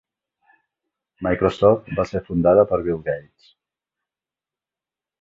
[1.27, 3.55] Microsoft va ser fundada per Bill Gates.